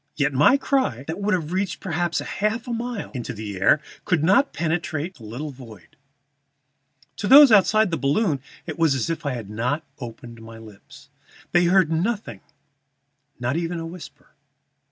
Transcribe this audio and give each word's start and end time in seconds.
Yet 0.15 0.33
my 0.33 0.57
cry, 0.57 1.03
that 1.05 1.19
would 1.21 1.35
have 1.35 1.51
reached 1.51 1.79
perhaps 1.79 2.17
half 2.17 2.67
a 2.67 2.73
mile 2.73 3.11
in 3.11 3.23
air, 3.61 3.79
could 4.03 4.23
not 4.23 4.51
penetrate 4.51 5.13
that 5.17 5.23
little 5.23 5.51
void. 5.51 5.95
To 7.17 7.27
those 7.27 7.51
outside 7.51 7.91
the 7.91 7.97
balloon 7.99 8.41
it 8.65 8.79
was 8.79 8.95
as 8.95 9.11
if 9.11 9.27
I 9.27 9.33
had 9.33 9.51
not 9.51 9.83
opened 9.99 10.41
my 10.41 10.57
lips. 10.57 11.09
They 11.51 11.65
heard 11.65 11.91
nothing, 11.91 12.41
not 13.39 13.55
even 13.57 13.79
a 13.79 13.85
whisper. 13.85 14.31